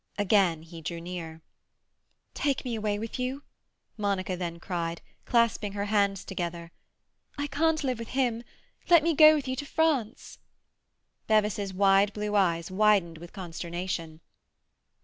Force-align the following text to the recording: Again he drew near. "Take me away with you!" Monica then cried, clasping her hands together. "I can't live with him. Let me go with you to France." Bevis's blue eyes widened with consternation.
Again 0.17 0.63
he 0.63 0.81
drew 0.81 0.99
near. 0.99 1.43
"Take 2.33 2.65
me 2.65 2.73
away 2.73 2.97
with 2.97 3.19
you!" 3.19 3.43
Monica 3.97 4.35
then 4.35 4.59
cried, 4.59 4.99
clasping 5.25 5.73
her 5.73 5.85
hands 5.85 6.25
together. 6.25 6.71
"I 7.37 7.45
can't 7.45 7.83
live 7.83 7.99
with 7.99 8.07
him. 8.17 8.43
Let 8.89 9.03
me 9.03 9.13
go 9.13 9.35
with 9.35 9.47
you 9.47 9.55
to 9.57 9.65
France." 9.67 10.39
Bevis's 11.27 11.71
blue 11.73 12.33
eyes 12.35 12.71
widened 12.71 13.19
with 13.19 13.31
consternation. 13.31 14.21